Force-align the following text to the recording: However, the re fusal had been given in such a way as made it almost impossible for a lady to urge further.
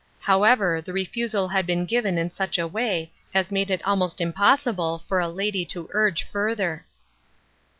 However, 0.21 0.81
the 0.81 0.93
re 0.93 1.05
fusal 1.05 1.51
had 1.51 1.67
been 1.67 1.85
given 1.85 2.17
in 2.17 2.31
such 2.31 2.57
a 2.57 2.65
way 2.67 3.11
as 3.35 3.51
made 3.51 3.69
it 3.69 3.85
almost 3.85 4.19
impossible 4.19 5.03
for 5.07 5.19
a 5.19 5.29
lady 5.29 5.63
to 5.65 5.87
urge 5.91 6.23
further. 6.23 6.87